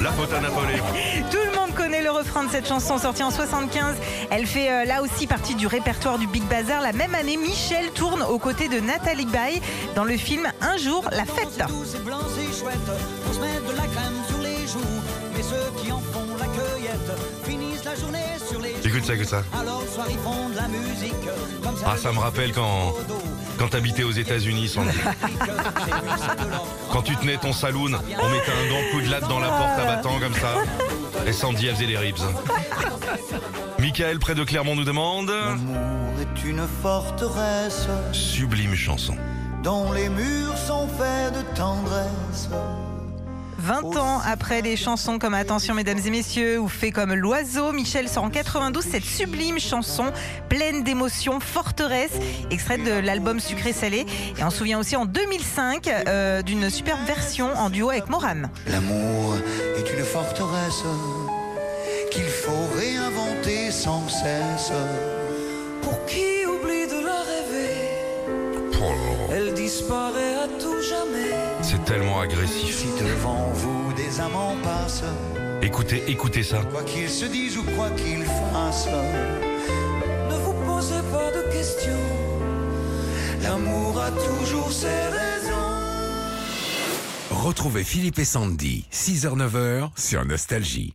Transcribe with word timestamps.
La 0.00 0.12
faute 0.12 0.32
à 0.32 0.40
Napolé. 0.40 0.78
Tout 1.30 1.44
le 1.44 1.58
monde 1.58 1.74
connaît 1.74 2.02
le 2.02 2.10
refrain 2.10 2.44
de 2.44 2.50
cette 2.50 2.66
chanson 2.66 2.96
sortie 2.96 3.22
en 3.22 3.30
75. 3.30 3.96
Elle 4.30 4.46
fait 4.46 4.70
euh, 4.70 4.84
là 4.86 5.02
aussi 5.02 5.26
partie 5.26 5.54
du 5.54 5.66
répertoire 5.66 6.18
du 6.18 6.26
Big 6.26 6.42
Bazar. 6.44 6.80
La 6.80 6.92
même 6.92 7.14
année, 7.14 7.36
Michel 7.36 7.90
tourne 7.90 8.22
aux 8.22 8.38
côtés 8.38 8.68
de 8.68 8.80
Nathalie 8.80 9.26
Baye 9.26 9.60
dans 9.94 10.04
le 10.04 10.16
film 10.16 10.48
Un 10.62 10.78
jour, 10.78 11.04
la 11.12 11.26
fête. 11.26 11.62
Tous 11.68 11.84
ces 11.84 11.98
blancs 11.98 12.22
et 12.38 12.58
chouettes, 12.58 12.78
on 13.28 13.32
se 13.34 13.40
met 13.40 13.72
de 13.72 13.76
la 13.76 13.86
crème 13.88 14.22
sur 14.26 14.38
les 14.38 14.66
joues. 14.66 15.00
Mais 15.36 15.42
ceux 15.42 15.82
qui 15.82 15.92
en 15.92 16.00
font 16.00 16.26
la 16.38 16.46
cueillette 16.46 17.12
finissent 17.44 17.84
la 17.84 17.94
journée 17.94 18.38
sur 18.48 18.60
les 18.60 18.69
Écoute 19.00 19.06
ça, 19.06 19.14
écoute 19.14 19.28
ça. 19.28 19.42
Ah, 21.86 21.96
ça 21.96 22.12
me 22.12 22.18
rappelle 22.18 22.52
quand, 22.52 22.92
quand 23.58 23.68
t'habitais 23.68 24.02
aux 24.02 24.10
États-Unis, 24.10 24.68
Sandy. 24.68 24.90
Quand 26.92 27.00
tu 27.02 27.16
tenais 27.16 27.38
ton 27.38 27.54
saloon, 27.54 27.92
on 27.94 28.28
mettait 28.28 28.52
un 28.52 28.68
grand 28.68 28.82
coup 28.92 29.00
de 29.00 29.08
latte 29.10 29.26
dans 29.28 29.38
la 29.38 29.48
porte 29.48 29.78
à 29.78 29.84
battant 29.86 30.18
comme 30.20 30.34
ça. 30.34 30.52
Et 31.26 31.32
Sandy, 31.32 31.68
elle 31.68 31.76
faisait 31.76 31.86
les 31.86 31.96
ribs. 31.96 32.18
Michael, 33.78 34.18
près 34.18 34.34
de 34.34 34.44
Clermont, 34.44 34.76
nous 34.76 34.84
demande 34.84 35.32
est 36.20 36.44
une 36.44 36.66
forteresse 36.82 37.86
Sublime 38.12 38.74
chanson. 38.74 39.16
dont 39.62 39.92
les 39.92 40.10
murs 40.10 40.58
sont 40.58 40.86
faits 40.88 41.32
de 41.32 41.40
tendresse. 41.56 42.50
20 43.60 43.96
ans 43.98 44.20
après 44.24 44.62
des 44.62 44.74
chansons 44.74 45.18
comme 45.18 45.34
Attention 45.34 45.74
mesdames 45.74 45.98
et 46.04 46.10
messieurs 46.10 46.58
ou 46.58 46.66
Fait 46.66 46.92
comme 46.92 47.12
l'oiseau, 47.12 47.72
Michel 47.72 48.08
sort 48.08 48.24
en 48.24 48.30
92 48.30 48.82
cette 48.82 49.04
sublime 49.04 49.58
chanson 49.58 50.06
pleine 50.48 50.82
d'émotions, 50.82 51.40
Forteresse, 51.40 52.12
extraite 52.50 52.82
de 52.82 52.92
l'album 52.92 53.38
Sucré 53.38 53.74
Salé. 53.74 54.06
Et 54.38 54.44
on 54.44 54.50
se 54.50 54.58
souvient 54.58 54.78
aussi 54.78 54.96
en 54.96 55.04
2005 55.04 55.88
euh, 55.88 56.40
d'une 56.40 56.70
superbe 56.70 57.00
version 57.06 57.52
en 57.54 57.68
duo 57.68 57.90
avec 57.90 58.08
Moran. 58.08 58.48
L'amour 58.66 59.36
est 59.76 59.92
une 59.92 60.04
forteresse 60.04 60.84
qu'il 62.10 62.24
faut 62.24 62.66
réinventer 62.78 63.70
sans 63.70 64.08
cesse. 64.08 64.72
Pour 65.82 66.04
qui 66.06 66.46
oublie 66.46 66.86
de 66.86 67.04
la 67.04 67.18
rêver, 67.18 67.90
Oh 68.82 69.32
elle 69.32 69.52
disparaît 69.52 70.36
à 70.44 70.48
tout 70.58 70.80
jamais. 70.80 71.29
C'est 71.62 71.84
tellement 71.84 72.20
agressif. 72.20 72.76
Si 72.78 72.86
devant 73.02 73.50
vous 73.54 73.92
des 73.94 74.20
amants 74.20 74.56
passent, 74.62 75.04
Écoutez, 75.62 76.02
écoutez 76.08 76.42
ça. 76.42 76.62
quoi 76.70 76.82
qu'ils 76.84 77.08
se 77.10 77.26
disent 77.26 77.58
ou 77.58 77.64
quoi 77.76 77.90
qu'ils 77.90 78.24
fassent, 78.52 78.88
ne 78.88 80.36
vous 80.38 80.54
posez 80.64 81.02
pas 81.12 81.30
de 81.32 81.42
questions. 81.52 81.90
L'amour 83.42 84.00
a 84.00 84.10
toujours 84.10 84.72
ses 84.72 84.86
raisons. 84.86 85.56
Retrouvez 87.30 87.84
Philippe 87.84 88.18
et 88.18 88.24
Sandy, 88.24 88.86
6h-9h 88.92 89.90
sur 89.96 90.24
Nostalgie. 90.24 90.94